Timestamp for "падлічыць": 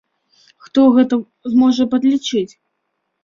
1.93-2.53